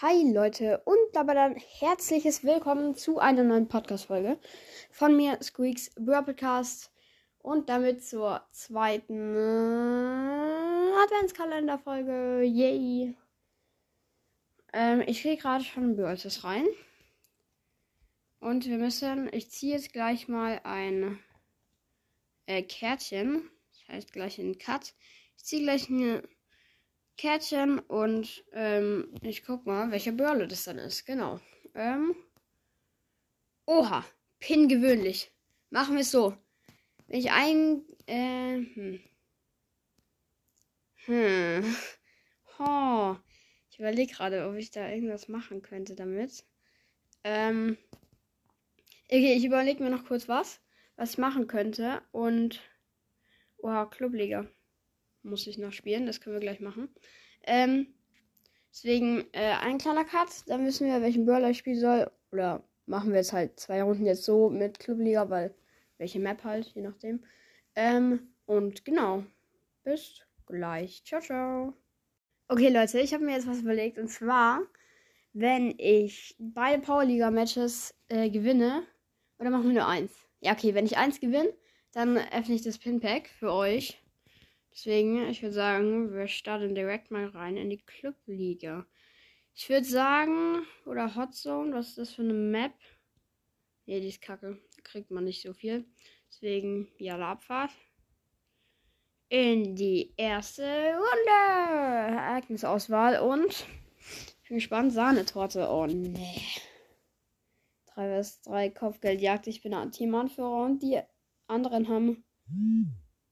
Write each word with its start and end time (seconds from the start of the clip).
Hi 0.00 0.32
Leute 0.32 0.80
und 0.84 0.96
dabei 1.12 1.34
dann 1.34 1.56
herzliches 1.56 2.44
Willkommen 2.44 2.94
zu 2.94 3.18
einer 3.18 3.42
neuen 3.42 3.66
Podcast-Folge 3.66 4.38
von 4.92 5.16
mir, 5.16 5.36
Squeaks 5.42 5.90
Podcast 5.96 6.92
und 7.38 7.68
damit 7.68 8.04
zur 8.04 8.46
zweiten 8.52 9.36
Adventskalender-Folge. 11.02 12.44
Yay! 12.44 13.16
Ähm, 14.72 15.02
ich 15.04 15.22
kriege 15.22 15.42
gerade 15.42 15.64
schon 15.64 15.96
Börses 15.96 16.44
rein 16.44 16.68
und 18.38 18.66
wir 18.66 18.78
müssen, 18.78 19.28
ich 19.32 19.50
ziehe 19.50 19.74
jetzt 19.74 19.92
gleich 19.92 20.28
mal 20.28 20.60
ein 20.62 21.18
äh, 22.46 22.62
Kärtchen, 22.62 23.50
das 23.72 23.88
heißt 23.88 24.12
gleich 24.12 24.38
ein 24.38 24.58
Cut. 24.58 24.94
Ich 25.36 25.44
ziehe 25.44 25.64
gleich 25.64 25.90
eine 25.90 26.22
Kärtchen 27.18 27.80
und 27.80 28.44
ähm, 28.52 29.12
ich 29.22 29.42
guck 29.44 29.66
mal, 29.66 29.90
welche 29.90 30.12
Börle 30.12 30.46
das 30.46 30.64
dann 30.64 30.78
ist. 30.78 31.04
Genau. 31.04 31.40
Ähm, 31.74 32.14
oha, 33.66 34.04
Pin 34.38 34.68
gewöhnlich. 34.68 35.32
Machen 35.70 35.96
wir 35.96 36.02
es 36.02 36.12
so. 36.12 36.36
Wenn 37.08 37.18
ich 37.18 37.32
ein. 37.32 37.82
Äh, 38.06 38.64
hm. 38.74 39.00
Hm. 41.04 41.76
Oh. 42.60 43.14
Ich 43.70 43.78
überlege 43.78 44.12
gerade, 44.12 44.48
ob 44.48 44.56
ich 44.56 44.72
da 44.72 44.88
irgendwas 44.88 45.28
machen 45.28 45.62
könnte 45.62 45.94
damit. 45.94 46.44
Ähm. 47.22 47.78
Okay, 49.04 49.34
ich 49.34 49.44
überlege 49.44 49.80
mir 49.80 49.90
noch 49.90 50.06
kurz 50.06 50.26
was, 50.28 50.60
was 50.96 51.10
ich 51.10 51.18
machen 51.18 51.46
könnte. 51.46 52.02
Und. 52.10 52.60
Oha, 53.58 53.86
Clubliga 53.86 54.48
muss 55.22 55.46
ich 55.46 55.58
noch 55.58 55.72
spielen. 55.72 56.06
Das 56.06 56.20
können 56.20 56.34
wir 56.36 56.40
gleich 56.40 56.60
machen. 56.60 56.88
Ähm, 57.44 57.86
deswegen 58.72 59.24
äh, 59.32 59.54
ein 59.60 59.78
kleiner 59.78 60.04
Cut. 60.04 60.28
Dann 60.46 60.66
wissen 60.66 60.86
wir, 60.86 61.00
welchen 61.02 61.26
Brawler 61.26 61.50
ich 61.50 61.58
spielen 61.58 61.80
soll. 61.80 62.10
Oder 62.32 62.62
machen 62.86 63.10
wir 63.10 63.18
jetzt 63.18 63.32
halt 63.32 63.58
zwei 63.58 63.82
Runden 63.82 64.06
jetzt 64.06 64.24
so 64.24 64.50
mit 64.50 64.78
Clubliga, 64.78 65.28
weil 65.30 65.54
welche 65.98 66.20
Map 66.20 66.44
halt, 66.44 66.66
je 66.74 66.82
nachdem. 66.82 67.24
Ähm, 67.74 68.34
und 68.46 68.84
genau. 68.84 69.24
Bis 69.84 70.22
gleich. 70.46 71.02
Ciao, 71.04 71.20
ciao. 71.20 71.74
Okay, 72.48 72.70
Leute, 72.70 73.00
ich 73.00 73.12
habe 73.12 73.24
mir 73.24 73.34
jetzt 73.34 73.46
was 73.46 73.60
überlegt. 73.60 73.98
Und 73.98 74.08
zwar, 74.08 74.62
wenn 75.32 75.74
ich 75.78 76.34
beide 76.38 76.80
Powerliga-Matches 76.80 77.94
äh, 78.08 78.30
gewinne, 78.30 78.84
oder 79.38 79.50
machen 79.50 79.68
wir 79.68 79.74
nur 79.74 79.86
eins? 79.86 80.12
Ja, 80.40 80.52
okay, 80.52 80.74
wenn 80.74 80.86
ich 80.86 80.96
eins 80.96 81.20
gewinne, 81.20 81.52
dann 81.92 82.16
öffne 82.16 82.54
ich 82.54 82.62
das 82.62 82.78
Pinpack 82.78 83.28
für 83.28 83.52
euch. 83.52 84.00
Deswegen, 84.78 85.28
ich 85.28 85.42
würde 85.42 85.54
sagen, 85.56 86.14
wir 86.14 86.28
starten 86.28 86.76
direkt 86.76 87.10
mal 87.10 87.26
rein 87.26 87.56
in 87.56 87.68
die 87.68 87.78
Clubliga. 87.78 88.86
Ich 89.52 89.68
würde 89.68 89.84
sagen, 89.84 90.62
oder 90.86 91.16
Hot 91.16 91.34
Zone, 91.34 91.74
was 91.74 91.88
ist 91.88 91.98
das 91.98 92.14
für 92.14 92.22
eine 92.22 92.32
Map? 92.32 92.74
Ne, 93.86 94.00
die 94.00 94.06
ist 94.06 94.22
kacke. 94.22 94.56
Da 94.76 94.82
kriegt 94.84 95.10
man 95.10 95.24
nicht 95.24 95.42
so 95.42 95.52
viel. 95.52 95.84
Deswegen, 96.28 96.86
ja, 96.98 97.18
Abfahrt. 97.18 97.72
In 99.28 99.74
die 99.74 100.14
erste 100.16 100.62
Runde. 100.62 102.14
Ereignisauswahl 102.14 103.18
und 103.18 103.66
ich 104.42 104.48
bin 104.48 104.58
gespannt. 104.58 104.92
Sahnetorte. 104.92 105.68
Oh 105.68 105.86
nee. 105.86 106.40
3 107.94 108.22
vs 108.22 108.42
3 108.42 108.70
Kopfgeldjagd. 108.70 109.48
Ich 109.48 109.60
bin 109.60 109.74
ein 109.74 109.90
Teamanführer 109.90 110.66
und 110.66 110.84
die 110.84 111.00
anderen 111.48 111.88
haben 111.88 112.22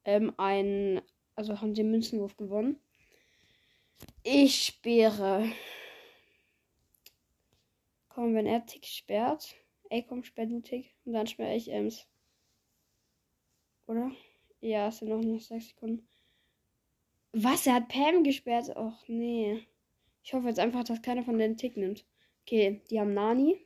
ähm, 0.03 0.33
ein 0.35 1.01
also 1.37 1.61
haben 1.61 1.75
sie 1.75 1.83
den 1.83 1.91
Münzenwurf 1.91 2.35
gewonnen. 2.35 2.79
Ich 4.23 4.65
sperre. 4.65 5.49
Komm, 8.09 8.33
wenn 8.33 8.47
er 8.47 8.65
Tick 8.65 8.85
sperrt. 8.85 9.55
Ey, 9.89 10.03
komm, 10.03 10.23
sperr 10.23 10.47
du 10.47 10.59
Tick. 10.61 10.93
Und 11.05 11.13
dann 11.13 11.27
sperre 11.27 11.55
ich 11.55 11.69
Ems. 11.69 12.07
Oder? 13.85 14.11
Ja, 14.59 14.87
es 14.87 14.97
sind 14.97 15.09
noch, 15.09 15.21
noch 15.21 15.39
6 15.39 15.69
Sekunden. 15.69 16.07
Was? 17.33 17.67
Er 17.67 17.75
hat 17.75 17.87
Pam 17.87 18.23
gesperrt? 18.23 18.75
Och, 18.75 19.07
nee. 19.07 19.65
Ich 20.23 20.33
hoffe 20.33 20.47
jetzt 20.47 20.59
einfach, 20.59 20.83
dass 20.83 21.03
keiner 21.03 21.23
von 21.23 21.37
den 21.37 21.55
Tick 21.55 21.77
nimmt. 21.77 22.03
Okay, 22.41 22.81
die 22.89 22.99
haben 22.99 23.13
Nani. 23.13 23.63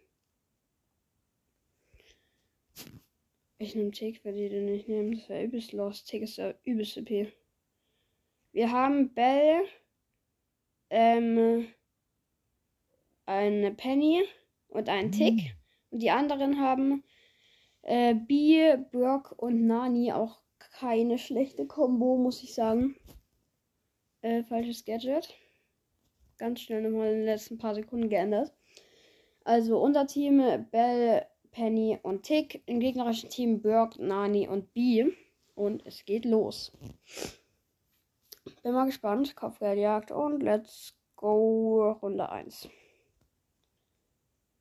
Ich 3.57 3.75
nehme 3.75 3.91
Tick, 3.91 4.25
weil 4.25 4.33
die 4.33 4.49
den 4.49 4.65
nicht 4.65 4.89
nehmen. 4.89 5.15
Das 5.15 5.29
wäre 5.29 5.43
übelst 5.45 5.71
los. 5.71 6.03
Tick 6.03 6.23
ist 6.23 6.37
der 6.37 6.59
übelste 6.65 7.01
OP. 7.01 7.40
Wir 8.53 8.71
haben 8.71 9.13
Bell, 9.13 9.63
ähm, 10.89 11.67
eine 13.25 13.71
Penny 13.71 14.23
und 14.67 14.89
einen 14.89 15.07
mhm. 15.07 15.13
Tick. 15.13 15.55
Und 15.89 16.01
die 16.01 16.11
anderen 16.11 16.59
haben 16.59 17.03
äh, 17.83 18.13
B, 18.13 18.75
Brock 18.91 19.33
und 19.37 19.65
Nani. 19.67 20.11
Auch 20.11 20.41
keine 20.77 21.17
schlechte 21.17 21.65
Kombo, 21.65 22.17
muss 22.17 22.43
ich 22.43 22.53
sagen. 22.53 22.95
Äh, 24.21 24.43
falsches 24.43 24.83
Gadget. 24.83 25.33
Ganz 26.37 26.61
schnell 26.61 26.81
nochmal 26.81 27.09
in 27.11 27.17
den 27.19 27.25
letzten 27.25 27.57
paar 27.57 27.75
Sekunden 27.75 28.09
geändert. 28.09 28.53
Also 29.43 29.79
unser 29.81 30.07
Team 30.07 30.67
Bell, 30.71 31.25
Penny 31.51 31.99
und 32.03 32.23
Tick. 32.23 32.63
Im 32.65 32.79
gegnerischen 32.79 33.29
Team 33.29 33.61
Brock, 33.61 33.97
Nani 33.97 34.47
und 34.47 34.73
B. 34.73 35.05
Und 35.55 35.85
es 35.85 36.05
geht 36.05 36.25
los. 36.25 36.71
Bin 38.63 38.73
mal 38.73 38.85
gespannt. 38.85 39.35
Kopfgeldjagd 39.35 40.11
und 40.11 40.41
let's 40.41 40.95
go. 41.15 41.91
Runde 42.01 42.29
1. 42.29 42.69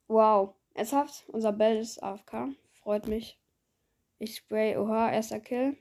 Wow. 0.07 0.55
Ernsthaft? 0.73 1.27
Unser 1.29 1.51
Bell 1.51 1.77
ist 1.77 2.01
AFK. 2.01 2.49
Freut 2.81 3.07
mich. 3.07 3.39
Ich 4.19 4.35
spray. 4.35 4.77
Oha, 4.77 5.11
erster 5.11 5.39
Kill. 5.39 5.77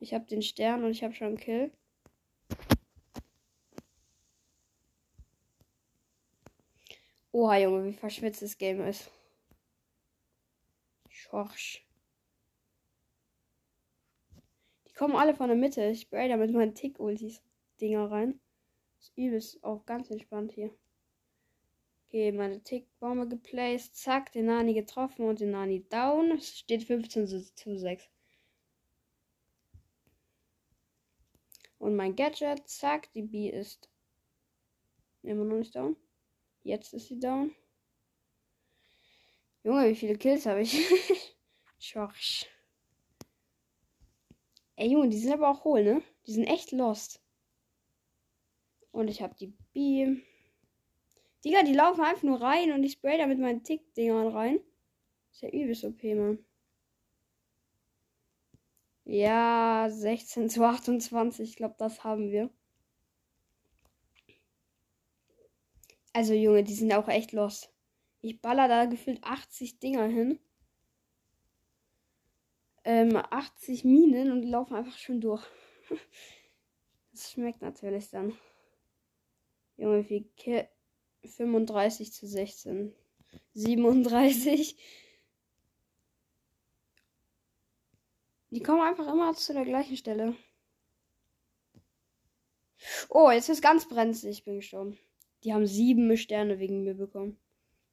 Ich 0.00 0.14
habe 0.14 0.26
den 0.26 0.42
Stern 0.42 0.84
und 0.84 0.90
ich 0.90 1.02
habe 1.02 1.14
schon 1.14 1.28
einen 1.28 1.36
Kill. 1.38 1.72
Oha, 7.32 7.56
Junge, 7.58 7.84
wie 7.84 7.92
verschwitzt 7.92 8.42
das 8.42 8.58
Game 8.58 8.80
ist. 8.86 9.10
Schorsch. 11.08 11.87
Kommen 14.98 15.14
alle 15.14 15.34
von 15.34 15.46
der 15.46 15.56
Mitte. 15.56 15.84
Ich 15.84 16.00
spray 16.00 16.28
da 16.28 16.36
mit 16.36 16.52
meinen 16.52 16.74
Tick-Ultis-Dinger 16.74 18.10
rein. 18.10 18.40
Das 18.98 19.12
übelst 19.14 19.62
auch 19.62 19.86
ganz 19.86 20.10
entspannt 20.10 20.52
hier. 20.52 20.74
Okay, 22.06 22.32
meine 22.32 22.62
Tick-Bombe 22.64 23.28
geplaced. 23.28 23.94
Zack, 23.94 24.32
den 24.32 24.46
Nani 24.46 24.74
getroffen 24.74 25.26
und 25.28 25.38
den 25.38 25.52
Nani 25.52 25.88
down. 25.88 26.32
Es 26.32 26.58
steht 26.58 26.82
15 26.82 27.28
zu 27.28 27.78
6. 27.78 28.10
Und 31.78 31.94
mein 31.94 32.16
Gadget, 32.16 32.68
zack, 32.68 33.12
die 33.12 33.22
B 33.22 33.50
ist 33.50 33.88
immer 35.22 35.44
noch 35.44 35.58
nicht 35.58 35.76
down. 35.76 35.96
Jetzt 36.64 36.92
ist 36.92 37.06
sie 37.06 37.20
down. 37.20 37.54
Junge, 39.62 39.90
wie 39.90 39.94
viele 39.94 40.16
Kills 40.18 40.44
habe 40.46 40.62
ich? 40.62 40.76
Schorsch. 41.78 42.46
Ey, 44.78 44.92
Junge, 44.92 45.08
die 45.08 45.18
sind 45.18 45.32
aber 45.32 45.48
auch 45.48 45.64
hohl, 45.64 45.82
ne? 45.82 46.02
Die 46.26 46.32
sind 46.32 46.44
echt 46.44 46.70
lost. 46.70 47.20
Und 48.92 49.08
ich 49.08 49.20
hab 49.22 49.36
die 49.36 49.52
B. 49.72 50.22
Digga, 51.44 51.64
die 51.64 51.72
laufen 51.72 52.02
einfach 52.02 52.22
nur 52.22 52.40
rein 52.40 52.70
und 52.70 52.84
ich 52.84 52.92
spray 52.92 53.18
da 53.18 53.26
mit 53.26 53.40
meinen 53.40 53.64
Tick-Dingern 53.64 54.28
rein. 54.28 54.60
Ist 55.32 55.42
ja 55.42 55.48
übelst 55.48 55.84
OP, 55.84 56.00
Mann. 56.14 56.38
Ja, 59.04 59.88
16 59.90 60.48
zu 60.48 60.62
28. 60.64 61.48
Ich 61.50 61.56
glaube, 61.56 61.74
das 61.76 62.04
haben 62.04 62.30
wir. 62.30 62.48
Also, 66.12 66.34
Junge, 66.34 66.62
die 66.62 66.74
sind 66.74 66.92
auch 66.92 67.08
echt 67.08 67.32
lost. 67.32 67.72
Ich 68.20 68.40
baller 68.40 68.68
da 68.68 68.84
gefühlt 68.84 69.24
80 69.24 69.80
Dinger 69.80 70.06
hin 70.06 70.38
ähm, 72.88 73.16
80 73.16 73.84
Minen 73.84 74.32
und 74.32 74.40
die 74.40 74.48
laufen 74.48 74.74
einfach 74.74 74.96
schon 74.96 75.20
durch. 75.20 75.44
das 77.12 77.32
schmeckt 77.32 77.60
natürlich 77.60 78.08
dann. 78.08 78.32
Junge, 79.76 80.08
wie 80.08 80.24
Ki 80.36 80.64
35 81.22 82.14
zu 82.14 82.26
16. 82.26 82.94
37. 83.52 84.78
Die 88.50 88.62
kommen 88.62 88.80
einfach 88.80 89.06
immer 89.12 89.34
zu 89.34 89.52
der 89.52 89.66
gleichen 89.66 89.98
Stelle. 89.98 90.34
Oh, 93.10 93.30
jetzt 93.30 93.50
ist 93.50 93.60
ganz 93.60 93.86
brenzlig. 93.86 94.38
Ich 94.38 94.44
bin 94.44 94.56
gestorben. 94.56 94.98
Die 95.44 95.52
haben 95.52 95.66
sieben 95.66 96.16
Sterne 96.16 96.58
wegen 96.58 96.84
mir 96.84 96.94
bekommen. 96.94 97.38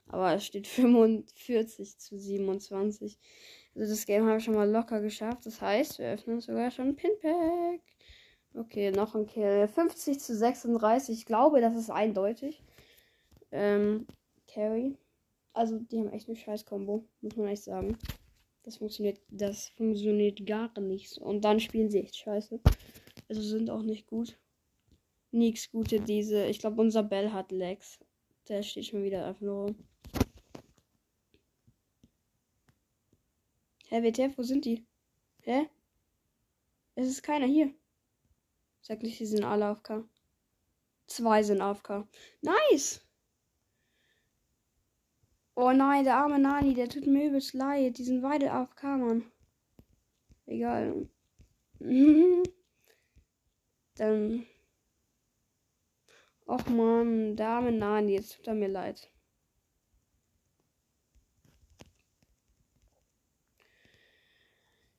Aber 0.07 0.33
es 0.35 0.45
steht 0.45 0.67
45 0.67 1.97
zu 1.97 2.17
27. 2.17 3.19
Also 3.75 3.91
das 3.91 4.05
Game 4.05 4.25
habe 4.25 4.37
ich 4.37 4.43
schon 4.45 4.55
mal 4.55 4.69
locker 4.69 5.01
geschafft. 5.01 5.45
Das 5.45 5.61
heißt, 5.61 5.99
wir 5.99 6.13
öffnen 6.13 6.39
sogar 6.39 6.71
schon 6.71 6.95
Pinpack. 6.95 7.81
Okay, 8.53 8.91
noch 8.91 9.15
ein 9.15 9.25
Kill. 9.25 9.67
50 9.67 10.19
zu 10.19 10.33
36. 10.33 11.17
Ich 11.17 11.25
glaube, 11.25 11.59
das 11.59 11.75
ist 11.75 11.89
eindeutig. 11.89 12.63
Ähm, 13.51 14.07
Carry. 14.47 14.97
Also, 15.51 15.79
die 15.79 15.99
haben 15.99 16.11
echt 16.11 16.27
eine 16.27 16.37
scheiß 16.37 16.65
Combo, 16.65 17.05
muss 17.21 17.35
man 17.35 17.47
echt 17.47 17.63
sagen. 17.63 17.97
Das 18.63 18.77
funktioniert, 18.77 19.19
das 19.29 19.69
funktioniert 19.69 20.45
gar 20.45 20.71
nicht. 20.79 21.17
Und 21.17 21.43
dann 21.43 21.59
spielen 21.59 21.89
sie 21.89 21.99
echt 21.99 22.15
scheiße. 22.15 22.59
Also 23.27 23.41
sind 23.41 23.69
auch 23.69 23.81
nicht 23.81 24.07
gut. 24.07 24.37
Nix 25.31 25.69
gute 25.69 25.99
diese. 25.99 26.45
Ich 26.45 26.59
glaube, 26.59 26.81
unser 26.81 27.03
Bell 27.03 27.31
hat 27.31 27.51
Lex. 27.51 27.99
Der 28.47 28.63
steht 28.63 28.85
schon 28.85 29.03
wieder 29.03 29.25
einfach 29.25 29.41
nur 29.41 29.65
rum. 29.65 29.75
Hä, 33.95 34.01
WTF, 34.03 34.37
wo 34.37 34.43
sind 34.43 34.65
die? 34.65 34.85
Hä? 35.43 35.69
Es 36.95 37.07
ist 37.07 37.23
keiner 37.23 37.45
hier. 37.47 37.73
Sag 38.81 39.01
nicht, 39.01 39.21
die 39.21 39.25
sind 39.25 39.45
alle 39.45 39.67
AFK. 39.67 40.03
Zwei 41.07 41.43
sind 41.43 41.61
AFK. 41.61 42.05
Nice! 42.41 42.99
Oh 45.55 45.71
nein, 45.71 46.03
der 46.03 46.17
arme 46.17 46.39
Nani, 46.39 46.73
der 46.73 46.89
tut 46.89 47.07
mir 47.07 47.29
übelst 47.29 47.53
leid. 47.53 47.97
Die 47.97 48.03
sind 48.03 48.21
beide 48.21 48.51
AFK, 48.51 48.83
Mann. 48.83 49.31
Egal. 50.45 51.07
Dann. 53.95 54.45
Och 56.45 56.67
man, 56.67 57.37
der 57.37 57.47
arme 57.47 57.71
Nani, 57.71 58.11
jetzt 58.11 58.35
tut 58.35 58.47
er 58.47 58.55
mir 58.55 58.67
leid. 58.67 59.09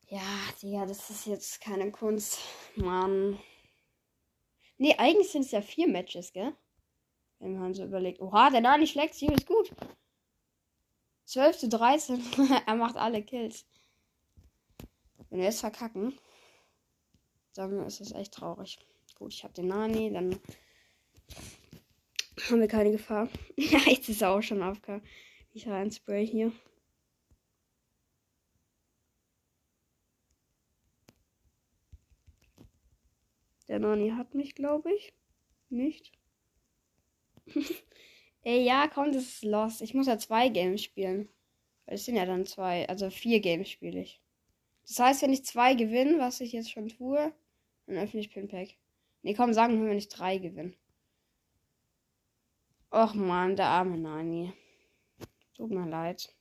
Ja, 0.09 0.21
Digga, 0.63 0.87
das 0.87 1.11
ist 1.11 1.27
jetzt 1.27 1.61
keine 1.61 1.91
Kunst. 1.91 2.39
Mann. 2.77 3.39
Nee, 4.79 4.95
eigentlich 4.99 5.31
sind 5.31 5.45
es 5.45 5.51
ja 5.51 5.61
vier 5.61 5.89
Matches, 5.89 6.33
gell? 6.33 6.55
Wenn 7.41 7.59
man 7.59 7.75
so 7.75 7.85
überlegt. 7.85 8.21
Oha, 8.21 8.51
der 8.51 8.61
Nani 8.61 8.87
schlägt 8.87 9.15
sich 9.15 9.31
ist 9.31 9.47
gut. 9.47 9.73
12 11.25 11.59
zu 11.59 11.69
13. 11.69 12.23
er 12.67 12.75
macht 12.77 12.97
alle 12.97 13.23
Kills. 13.23 13.67
Wenn 15.29 15.41
wir 15.41 15.47
jetzt 15.47 15.61
verkacken, 15.61 16.17
dann 17.55 17.85
ist 17.85 18.01
das 18.01 18.13
echt 18.13 18.35
traurig. 18.35 18.79
Gut, 19.19 19.33
ich 19.33 19.43
habe 19.43 19.55
den 19.55 19.69
Nani, 19.69 20.13
dann 20.13 20.39
haben 22.49 22.61
wir 22.61 22.69
keine 22.69 22.93
Gefahr. 22.93 23.29
ja, 23.57 23.81
jetzt 23.87 24.09
ist 24.09 24.23
er 24.23 24.31
auch 24.31 24.43
schon 24.43 24.63
AFK. 24.63 25.03
Ich 25.53 25.67
habe 25.67 25.77
ein 25.77 25.91
Spray 25.91 26.25
hier. 26.27 26.53
Der 33.69 33.79
Nani 33.79 34.11
hat 34.11 34.35
mich, 34.35 34.55
glaube 34.55 34.93
ich. 34.93 35.13
Nicht. 35.69 36.13
Ey, 38.43 38.65
ja, 38.65 38.89
komm, 38.89 39.13
das 39.13 39.25
ist 39.25 39.45
lost. 39.45 39.83
Ich 39.83 39.95
muss 39.95 40.07
ja 40.07 40.19
zwei 40.19 40.49
Games 40.49 40.83
spielen. 40.83 41.29
Weil 41.87 41.97
es 41.97 42.05
sind 42.05 42.17
ja 42.17 42.27
dann 42.27 42.47
zwei. 42.47 42.89
Also 42.89 43.11
vier 43.11 43.41
Games 43.41 43.69
spiele 43.69 44.01
ich. 44.01 44.21
Das 44.87 45.01
heißt, 45.01 45.23
wenn 45.23 45.33
ich 45.33 45.45
zwei 45.45 45.75
gewinne, 45.75 46.19
was 46.19 46.41
ich 46.41 46.53
jetzt 46.53 46.71
schon 46.71 46.89
tue, 46.89 47.33
dann 47.87 47.97
öffne 47.97 48.21
ich 48.21 48.31
Pinpack. 48.31 48.69
Nee, 49.23 49.35
komm, 49.35 49.53
sagen 49.53 49.83
wir, 49.83 49.91
wenn 49.91 49.99
ich 49.99 50.09
drei 50.09 50.39
gewinne. 50.39 50.75
Och 52.93 53.15
man, 53.15 53.57
der 53.57 53.67
arme 53.67 53.99
Nani. 53.99 54.53
Tut 55.57 55.71
mir 55.71 55.89
leid. 55.89 56.33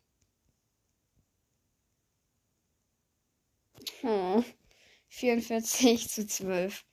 Oh, 4.04 4.44
44 5.10 6.10
zu 6.10 6.28
12. 6.28 6.86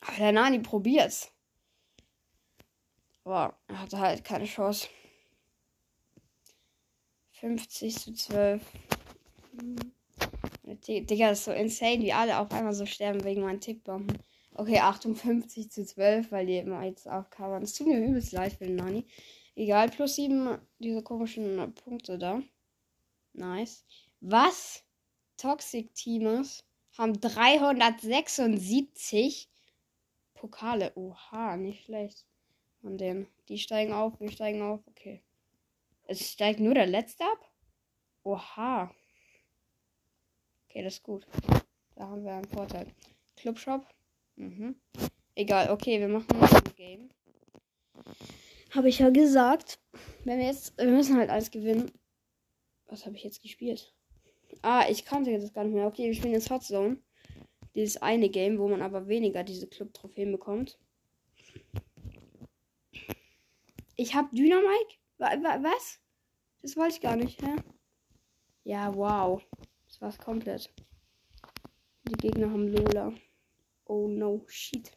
Aber 0.00 0.16
der 0.16 0.32
Nani 0.32 0.60
probiert's. 0.60 1.32
Aber 3.24 3.58
er 3.68 3.80
hatte 3.80 3.98
halt 3.98 4.24
keine 4.24 4.46
Chance. 4.46 4.88
50 7.32 7.98
zu 7.98 8.12
12. 8.12 8.62
Digga, 10.88 11.30
ist 11.30 11.44
so 11.44 11.52
insane, 11.52 12.02
wie 12.02 12.12
alle 12.12 12.38
auf 12.38 12.50
einmal 12.52 12.74
so 12.74 12.86
sterben 12.86 13.24
wegen 13.24 13.42
meinen 13.42 13.60
Tickbomben. 13.60 14.18
Okay, 14.54 14.78
58 14.78 15.70
zu 15.70 15.86
12, 15.86 16.32
weil 16.32 16.46
die 16.46 16.58
immer 16.58 16.82
jetzt 16.84 17.08
aufkamen. 17.08 17.62
Es 17.62 17.74
tut 17.74 17.86
mir 17.86 17.98
übelst 17.98 18.32
leid 18.32 18.54
für 18.54 18.64
den 18.64 18.76
Nani. 18.76 19.06
Egal, 19.54 19.90
plus 19.90 20.16
7 20.16 20.58
diese 20.78 21.02
komischen 21.02 21.74
Punkte 21.74 22.18
da. 22.18 22.42
Nice. 23.32 23.84
Was? 24.20 24.82
Toxic 25.36 25.94
Teamers 25.94 26.64
haben 26.98 27.20
376 27.20 29.48
Pokale. 30.40 30.92
Oha, 30.94 31.58
nicht 31.58 31.84
schlecht. 31.84 32.24
Von 32.80 32.96
denen. 32.96 33.26
Die 33.48 33.58
steigen 33.58 33.92
auf, 33.92 34.18
wir 34.20 34.30
steigen 34.30 34.62
auf. 34.62 34.80
Okay. 34.86 35.22
Es 36.06 36.32
steigt 36.32 36.60
nur 36.60 36.72
der 36.72 36.86
letzte 36.86 37.24
ab? 37.24 37.38
Oha. 38.22 38.90
Okay, 40.66 40.82
das 40.82 40.94
ist 40.94 41.02
gut. 41.02 41.26
Da 41.94 42.08
haben 42.08 42.24
wir 42.24 42.32
einen 42.32 42.48
Vorteil. 42.48 42.86
Clubshop. 43.36 43.86
Mhm. 44.36 44.76
Egal, 45.34 45.70
okay, 45.70 46.00
wir 46.00 46.08
machen 46.08 46.38
noch 46.38 46.52
ein 46.52 46.74
Game. 46.76 47.10
Habe 48.70 48.88
ich 48.88 48.98
ja 48.98 49.10
gesagt. 49.10 49.78
Wenn 50.24 50.38
wir 50.38 50.46
jetzt. 50.46 50.76
Wir 50.78 50.86
müssen 50.86 51.18
halt 51.18 51.28
alles 51.28 51.50
gewinnen. 51.50 51.92
Was 52.86 53.04
habe 53.04 53.16
ich 53.16 53.24
jetzt 53.24 53.42
gespielt? 53.42 53.94
Ah, 54.62 54.86
ich 54.88 55.04
kannte 55.04 55.38
das 55.38 55.52
gar 55.52 55.64
nicht 55.64 55.74
mehr. 55.74 55.86
Okay, 55.86 56.06
wir 56.06 56.14
spielen 56.14 56.32
jetzt 56.32 56.48
Hot 56.50 56.62
Zone. 56.62 56.96
Dieses 57.74 57.98
eine 57.98 58.28
Game, 58.28 58.58
wo 58.58 58.68
man 58.68 58.82
aber 58.82 59.06
weniger 59.08 59.44
diese 59.44 59.66
Club-Trophäen 59.66 60.32
bekommt. 60.32 60.78
Ich 63.96 64.14
habe 64.14 64.34
Dynamike? 64.34 64.98
Was? 65.18 66.00
Das 66.62 66.76
wollte 66.76 66.94
ich 66.94 67.00
gar 67.00 67.16
nicht, 67.16 67.40
hä? 67.42 67.56
Ja, 68.64 68.94
wow. 68.94 69.42
Das 69.86 70.00
war's 70.00 70.18
komplett. 70.18 70.72
Die 72.08 72.14
Gegner 72.14 72.50
haben 72.50 72.68
Lola. 72.68 73.12
Oh 73.84 74.08
no, 74.08 74.44
shit. 74.46 74.90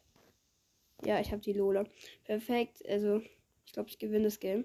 Ja, 1.04 1.20
ich 1.20 1.30
habe 1.32 1.42
die 1.42 1.52
Lola. 1.52 1.84
Perfekt. 2.24 2.84
Also, 2.88 3.20
ich 3.66 3.72
glaube, 3.72 3.88
ich 3.88 3.98
gewinne 3.98 4.24
das 4.24 4.40
Game. 4.40 4.64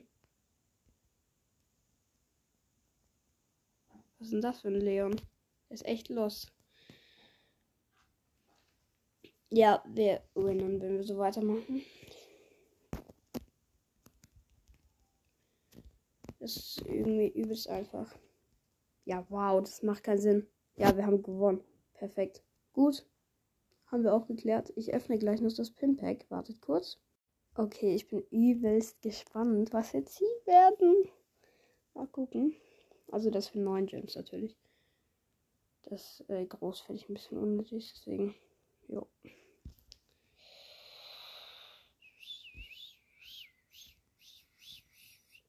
Was 4.18 4.28
ist 4.28 4.34
denn 4.34 4.42
das 4.42 4.62
für 4.62 4.70
ein 4.70 4.76
Leon? 4.76 5.16
Der 5.70 5.76
ist 5.76 5.86
echt 5.86 6.10
los. 6.10 6.48
Ja, 9.52 9.84
wir 9.88 10.22
gewinnen, 10.36 10.80
wenn 10.80 10.98
wir 10.98 11.04
so 11.04 11.18
weitermachen. 11.18 11.84
Das 16.40 16.56
ist 16.56 16.82
irgendwie 16.86 17.30
übelst 17.30 17.68
einfach. 17.68 18.16
Ja, 19.06 19.26
wow, 19.30 19.60
das 19.60 19.82
macht 19.82 20.04
keinen 20.04 20.20
Sinn. 20.20 20.48
Ja, 20.76 20.96
wir 20.96 21.06
haben 21.06 21.24
gewonnen. 21.24 21.64
Perfekt. 21.94 22.44
Gut. 22.74 23.06
Haben 23.88 24.04
wir 24.04 24.14
auch 24.14 24.28
geklärt. 24.28 24.72
Ich 24.76 24.94
öffne 24.94 25.18
gleich 25.18 25.42
noch 25.42 25.52
das 25.52 25.72
Pinpack. 25.72 26.30
Wartet 26.30 26.62
kurz. 26.62 27.00
Okay, 27.56 27.96
ich 27.96 28.08
bin 28.08 28.22
übelst 28.30 29.02
gespannt, 29.02 29.74
was 29.74 29.94
jetzt 29.94 30.16
sie 30.16 30.26
werden. 30.46 31.10
Mal 31.96 32.08
gucken. 32.08 32.56
Also 33.12 33.32
das 33.32 33.48
für 33.48 33.60
neun 33.60 33.88
Gems 33.88 34.16
natürlich. 34.16 34.56
Das 35.84 36.24
äh, 36.28 36.46
groß 36.46 36.82
finde 36.82 37.02
ich 37.02 37.10
ein 37.10 37.16
bisschen 37.16 37.40
unnötig, 37.40 37.92
deswegen. 37.96 38.36
Jo. 38.88 39.08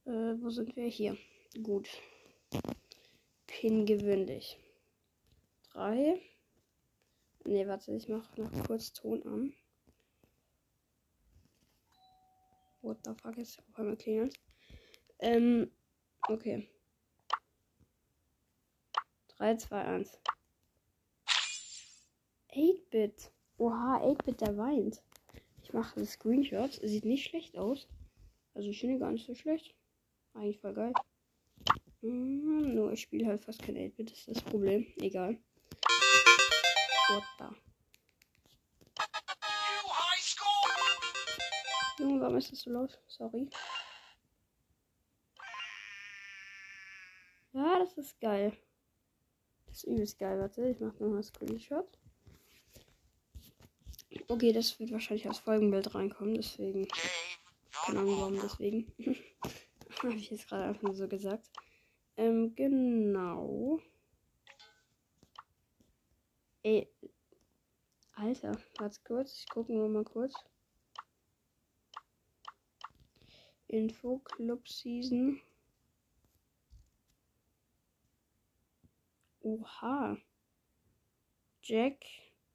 Äh, 0.06 0.34
wo 0.40 0.50
sind 0.50 0.74
wir 0.76 0.86
hier? 0.86 1.16
Gut. 1.62 1.88
Pin 3.46 3.86
gewöhnlich. 3.86 4.58
Drei. 5.72 6.20
Ne, 7.44 7.66
warte, 7.66 7.92
ich 7.94 8.08
mache 8.08 8.40
noch 8.40 8.66
kurz 8.66 8.92
Ton 8.92 9.22
an. 9.26 9.54
What 12.82 12.98
the 13.04 13.14
fuck 13.14 13.36
ist 13.36 13.58
auf 13.58 13.78
einmal 13.78 13.96
klingelt. 13.96 14.34
Ähm, 15.18 15.70
okay. 16.28 16.68
3, 19.36 19.56
2, 19.56 19.84
1. 19.84 20.18
8-Bit. 22.52 23.32
Oha, 23.58 23.98
8-Bit, 24.02 24.40
der 24.40 24.56
weint. 24.56 25.02
Ich 25.62 25.72
mache 25.72 26.04
Screenshots. 26.04 26.76
Sieht 26.76 27.04
nicht 27.04 27.28
schlecht 27.28 27.56
aus. 27.56 27.86
Also 28.54 28.68
ich 28.70 28.80
finde 28.80 28.98
gar 28.98 29.12
nicht 29.12 29.26
so 29.26 29.34
schlecht. 29.34 29.74
Eigentlich 30.34 30.60
voll 30.60 30.74
geil. 30.74 30.92
Hm, 32.00 32.74
nur 32.74 32.92
ich 32.92 33.02
spiele 33.02 33.26
halt 33.26 33.44
fast 33.44 33.62
kein 33.62 33.76
8-Bit, 33.76 34.10
das 34.10 34.18
ist 34.18 34.28
das 34.28 34.42
Problem. 34.42 34.86
Egal. 34.96 35.38
What 37.08 37.24
the? 37.38 37.44
Junge, 41.98 42.20
warum 42.20 42.36
ist 42.36 42.50
das 42.50 42.60
so 42.60 42.70
laut? 42.70 42.98
Sorry. 43.08 43.50
Ja, 47.52 47.78
das 47.78 47.98
ist 47.98 48.18
geil. 48.20 48.56
Das 49.66 49.78
ist 49.78 49.84
übelst 49.84 50.18
geil. 50.18 50.40
Warte, 50.40 50.68
ich 50.68 50.80
mach 50.80 50.98
nochmal 50.98 51.22
Screenshot. 51.22 51.98
Okay, 54.28 54.52
das 54.52 54.78
wird 54.80 54.92
wahrscheinlich 54.92 55.28
als 55.28 55.38
Folgenbild 55.40 55.94
reinkommen, 55.94 56.34
deswegen. 56.34 56.88
Keine 57.84 58.00
Ahnung 58.00 58.16
warum, 58.18 58.40
deswegen. 58.40 58.90
Habe 60.02 60.14
ich 60.14 60.30
jetzt 60.30 60.48
gerade 60.48 60.64
einfach 60.64 60.82
nur 60.82 60.94
so 60.94 61.06
gesagt. 61.06 61.50
Ähm, 62.16 62.54
genau. 62.54 63.80
Ey. 66.62 66.88
Alter, 68.12 68.58
warte 68.78 69.00
kurz. 69.04 69.40
Ich 69.40 69.48
gucke 69.48 69.72
nur 69.72 69.88
mal 69.88 70.04
kurz. 70.04 70.34
Info 73.68 74.18
Club 74.18 74.66
Season. 74.68 75.40
Oha. 79.42 80.16
Jack, 81.62 82.04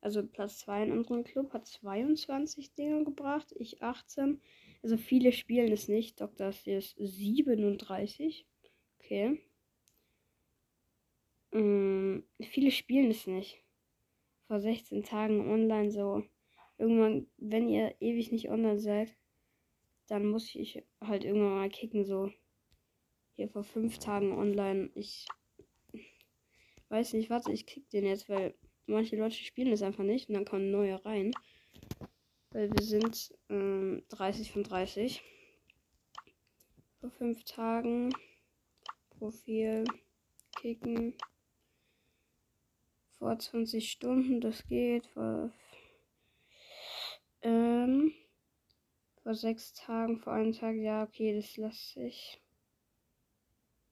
also 0.05 0.23
Platz 0.23 0.59
2 0.59 0.83
in 0.83 0.91
unserem 0.91 1.23
Club, 1.23 1.51
hat 1.51 1.65
22 1.65 2.75
Dinge 2.75 3.03
gebracht. 3.03 3.51
Ich 3.57 3.81
18. 3.81 4.39
Also 4.83 4.97
viele 4.97 5.31
spielen 5.31 5.71
es 5.71 5.87
nicht. 5.87 6.21
Dr. 6.21 6.49
ist 6.49 6.95
37. 6.95 8.45
Okay. 8.99 9.41
Ähm, 11.51 12.23
viele 12.39 12.69
spielen 12.69 13.09
es 13.09 13.25
nicht. 13.25 13.63
Vor 14.45 14.59
16 14.59 15.01
Tagen 15.01 15.49
online 15.49 15.89
so. 15.89 16.23
Irgendwann, 16.77 17.25
wenn 17.37 17.67
ihr 17.67 17.95
ewig 17.99 18.31
nicht 18.31 18.51
online 18.51 18.77
seid, 18.77 19.17
dann 20.05 20.27
muss 20.27 20.53
ich 20.53 20.83
halt 21.01 21.23
irgendwann 21.23 21.55
mal 21.55 21.69
kicken, 21.69 22.05
so. 22.05 22.29
Hier 23.33 23.49
vor 23.49 23.63
5 23.63 23.97
Tagen 23.97 24.33
online. 24.33 24.91
Ich 24.93 25.25
weiß 26.89 27.13
nicht, 27.13 27.31
warte, 27.31 27.51
ich 27.51 27.65
kick 27.65 27.89
den 27.89 28.05
jetzt, 28.05 28.29
weil 28.29 28.53
manche 28.87 29.15
Leute 29.15 29.35
spielen 29.35 29.71
es 29.71 29.81
einfach 29.81 30.03
nicht 30.03 30.29
und 30.29 30.35
dann 30.35 30.45
kommen 30.45 30.71
neue 30.71 31.03
rein. 31.05 31.31
Weil 32.51 32.71
wir 32.71 32.83
sind 32.83 33.33
ähm, 33.49 34.03
30 34.09 34.51
von 34.51 34.63
30. 34.63 35.21
Vor 36.99 37.09
5 37.11 37.43
Tagen. 37.43 38.13
Profil. 39.09 39.85
Kicken. 40.55 41.15
Vor 43.17 43.37
20 43.37 43.91
Stunden, 43.91 44.41
das 44.41 44.65
geht. 44.67 45.07
Vor, 45.07 45.51
ähm, 47.41 48.13
vor 49.23 49.33
6 49.33 49.73
Tagen, 49.73 50.19
vor 50.19 50.33
einem 50.33 50.53
Tag, 50.53 50.75
ja, 50.75 51.03
okay, 51.03 51.35
das 51.35 51.57
lasse 51.57 52.03
ich. 52.03 52.44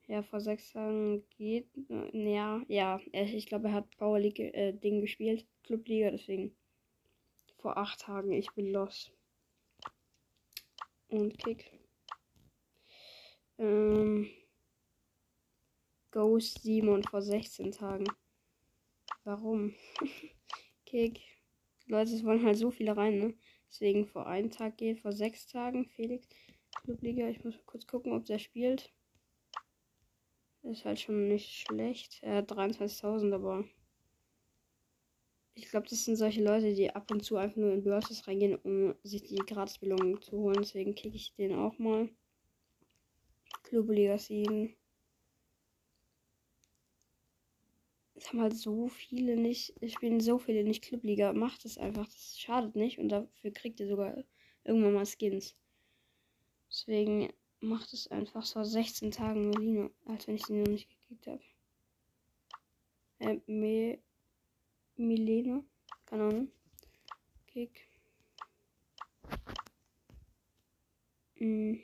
Ja, 0.07 0.21
vor 0.21 0.41
sechs 0.41 0.71
Tagen 0.71 1.23
geht. 1.37 1.69
Äh, 1.89 2.33
ja, 2.33 2.61
ja. 2.67 2.99
Ich 3.13 3.45
glaube, 3.45 3.69
er 3.69 3.73
hat 3.75 3.97
Power 3.97 4.19
League 4.19 4.39
äh, 4.39 4.73
Ding 4.73 5.01
gespielt. 5.01 5.45
Clubliga, 5.63 6.11
deswegen. 6.11 6.55
Vor 7.57 7.77
acht 7.77 8.01
Tagen. 8.01 8.33
Ich 8.33 8.51
bin 8.51 8.71
los. 8.71 9.11
Und 11.07 11.37
Kick. 11.37 11.71
Ähm. 13.57 14.29
Ghost 16.11 16.61
Simon 16.61 17.03
vor 17.03 17.23
16 17.23 17.71
Tagen. 17.71 18.05
Warum? 19.23 19.73
Kick. 20.85 21.21
Leute, 21.87 22.13
es 22.13 22.23
wollen 22.23 22.45
halt 22.45 22.57
so 22.57 22.69
viele 22.69 22.95
rein, 22.95 23.17
ne? 23.17 23.33
Deswegen 23.67 24.05
vor 24.05 24.27
einem 24.27 24.51
Tag 24.51 24.77
geht, 24.77 24.99
vor 24.99 25.11
sechs 25.11 25.47
Tagen. 25.47 25.85
Felix 25.95 26.27
Clubliga. 26.83 27.27
Ich 27.29 27.43
muss 27.43 27.55
kurz 27.65 27.87
gucken, 27.87 28.11
ob 28.11 28.25
der 28.25 28.37
spielt. 28.37 28.93
Ist 30.63 30.85
halt 30.85 30.99
schon 30.99 31.27
nicht 31.27 31.67
schlecht. 31.67 32.19
Er 32.21 32.37
hat 32.37 32.51
23.000, 32.51 33.33
aber 33.33 33.65
ich 35.55 35.69
glaube, 35.69 35.87
das 35.87 36.05
sind 36.05 36.15
solche 36.15 36.43
Leute, 36.43 36.73
die 36.73 36.89
ab 36.89 37.11
und 37.11 37.23
zu 37.23 37.37
einfach 37.37 37.57
nur 37.57 37.73
in 37.73 37.83
Börses 37.83 38.27
reingehen, 38.27 38.55
um 38.55 38.95
sich 39.03 39.23
die 39.23 39.35
Gratisbelohnung 39.35 40.21
zu 40.21 40.37
holen. 40.37 40.57
Deswegen 40.59 40.95
kicke 40.95 41.15
ich 41.15 41.33
den 41.35 41.53
auch 41.53 41.77
mal. 41.77 42.09
Clubliga 43.63 44.17
siegen. 44.17 44.75
Es 48.15 48.29
haben 48.29 48.41
halt 48.41 48.55
so 48.55 48.87
viele 48.87 49.35
nicht, 49.35 49.73
es 49.81 49.93
spielen 49.93 50.21
so 50.21 50.37
viele 50.37 50.63
nicht 50.63 50.83
Clubliga. 50.83 51.33
Macht 51.33 51.65
es 51.65 51.77
einfach, 51.77 52.05
das 52.05 52.39
schadet 52.39 52.75
nicht 52.75 52.99
und 52.99 53.09
dafür 53.09 53.51
kriegt 53.51 53.79
ihr 53.79 53.87
sogar 53.87 54.23
irgendwann 54.63 54.93
mal 54.93 55.05
Skins. 55.05 55.55
Deswegen 56.69 57.33
macht 57.63 57.93
es 57.93 58.07
einfach 58.09 58.43
so 58.45 58.63
16 58.63 59.11
Tagen 59.11 59.49
Melino, 59.49 59.89
als 60.05 60.27
wenn 60.27 60.35
ich 60.35 60.45
sie 60.45 60.53
noch 60.53 60.67
nicht 60.67 60.89
gekriegt 60.89 61.27
habe. 61.27 61.41
Äh, 63.19 63.39
Me 63.47 63.99
Milena? 64.95 65.63
Keine 66.05 66.23
Ahnung. 66.23 66.51
Kick. 67.47 67.87
Mhm. 71.39 71.81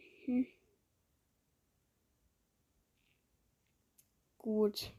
Gut. 4.38 4.92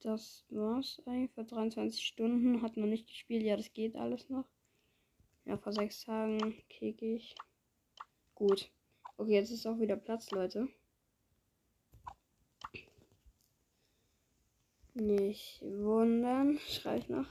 Das 0.00 0.44
war's 0.50 1.02
eigentlich 1.06 1.32
für 1.32 1.44
23 1.44 2.04
Stunden. 2.04 2.62
Hat 2.62 2.76
noch 2.76 2.86
nicht 2.86 3.08
gespielt. 3.08 3.42
Ja, 3.42 3.56
das 3.56 3.72
geht 3.72 3.96
alles 3.96 4.28
noch. 4.28 4.46
Ja, 5.44 5.56
vor 5.56 5.72
sechs 5.72 6.04
Tagen 6.04 6.62
kick 6.68 7.02
ich. 7.02 7.34
Gut. 8.36 8.70
Okay, 9.16 9.32
jetzt 9.32 9.50
ist 9.50 9.66
auch 9.66 9.80
wieder 9.80 9.96
Platz, 9.96 10.30
Leute. 10.30 10.68
Nicht 14.92 15.62
wundern. 15.62 16.58
Schreibe 16.58 16.98
ich 16.98 17.08
noch. 17.08 17.26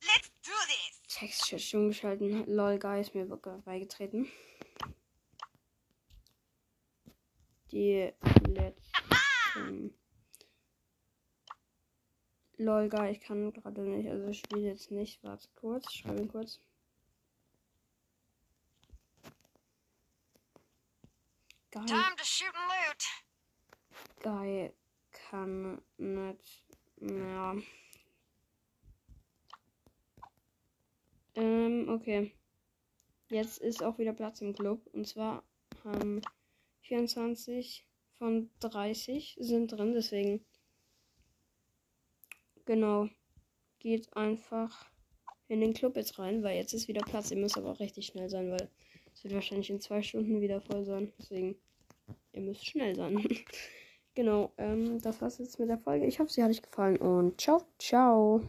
Let's 0.00 0.32
do 0.42 0.52
this. 0.66 1.02
Text 1.08 1.60
schon 1.60 1.88
geschalten. 1.88 2.46
Lol, 2.46 2.78
Guy 2.78 3.02
ist 3.02 3.14
mir 3.14 3.26
beigetreten. 3.26 4.30
Die 7.70 8.12
letzten. 8.46 9.94
Lol, 12.56 12.88
Guy, 12.88 13.10
ich 13.10 13.20
kann 13.20 13.52
gerade 13.52 13.82
nicht. 13.82 14.08
Also 14.08 14.28
ich 14.28 14.38
spiele 14.38 14.68
jetzt 14.68 14.90
nicht. 14.90 15.22
Warte 15.22 15.48
kurz. 15.54 15.92
Schreibe 15.92 16.22
ihn 16.22 16.28
kurz. 16.28 16.60
Geil. 21.74 21.86
Time 21.86 22.16
to 22.16 22.24
shoot 22.24 22.54
and 22.54 22.70
loot. 22.70 23.02
Geil 24.22 24.72
kann 25.10 25.82
nicht 25.96 26.64
mehr. 27.00 27.56
Ähm, 31.34 31.88
okay. 31.88 32.32
Jetzt 33.28 33.58
ist 33.58 33.82
auch 33.82 33.98
wieder 33.98 34.12
Platz 34.12 34.40
im 34.40 34.54
Club. 34.54 34.86
Und 34.92 35.08
zwar 35.08 35.42
haben 35.82 36.22
24 36.82 37.84
von 38.18 38.50
30 38.60 39.36
sind 39.40 39.72
drin. 39.72 39.94
Deswegen. 39.94 40.44
Genau. 42.66 43.08
Geht 43.80 44.16
einfach 44.16 44.92
in 45.48 45.60
den 45.60 45.74
Club 45.74 45.96
jetzt 45.96 46.20
rein, 46.20 46.44
weil 46.44 46.56
jetzt 46.56 46.72
ist 46.72 46.86
wieder 46.86 47.02
Platz. 47.04 47.32
Ihr 47.32 47.38
müsst 47.38 47.58
aber 47.58 47.72
auch 47.72 47.80
richtig 47.80 48.06
schnell 48.06 48.30
sein, 48.30 48.52
weil 48.52 48.70
es 49.12 49.22
wird 49.24 49.34
wahrscheinlich 49.34 49.70
in 49.70 49.80
zwei 49.80 50.02
Stunden 50.02 50.40
wieder 50.40 50.60
voll 50.60 50.84
sein. 50.84 51.12
Deswegen, 51.18 51.56
ihr 52.34 52.42
müsst 52.42 52.66
schnell 52.66 52.94
sein. 52.94 53.24
genau, 54.14 54.52
ähm, 54.58 55.00
das 55.00 55.20
war's 55.22 55.38
jetzt 55.38 55.58
mit 55.58 55.68
der 55.68 55.78
Folge. 55.78 56.06
Ich 56.06 56.18
hoffe, 56.18 56.30
sie 56.30 56.42
hat 56.42 56.50
euch 56.50 56.62
gefallen 56.62 56.96
und 56.96 57.40
ciao, 57.40 57.62
ciao. 57.78 58.42